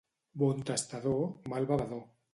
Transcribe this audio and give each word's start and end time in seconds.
Bon 0.43 0.63
tastador, 0.69 1.21
mal 1.55 1.71
bevedor. 1.73 2.05